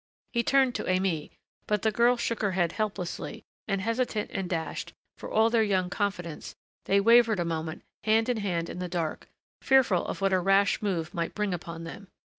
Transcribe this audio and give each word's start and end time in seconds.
He 0.33 0.41
turned 0.41 0.73
to 0.73 0.83
Aimée 0.85 1.29
but 1.67 1.83
the 1.83 1.91
girl 1.91 2.17
shook 2.17 2.41
her 2.41 2.53
head 2.53 2.71
helplessly 2.71 3.43
and 3.67 3.81
hesitant 3.81 4.31
and 4.33 4.49
dashed, 4.49 4.93
for 5.19 5.29
all 5.31 5.51
their 5.51 5.61
young 5.61 5.91
confidence, 5.91 6.55
they 6.85 6.99
wavered 6.99 7.39
a 7.39 7.45
moment 7.45 7.83
hand 8.03 8.27
in 8.27 8.37
hand 8.37 8.67
in 8.67 8.79
the 8.79 8.87
dark, 8.89 9.27
fearful 9.61 10.03
of 10.07 10.19
what 10.19 10.33
a 10.33 10.39
rash 10.39 10.81
move 10.81 11.13
might 11.13 11.35
bring 11.35 11.53
upon 11.53 11.83
them. 11.83 12.07